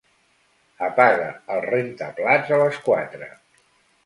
Apaga 0.87 1.27
el 1.57 1.61
rentaplats 1.67 2.55
a 2.57 2.61
les 2.63 2.81
quatre. 2.89 3.31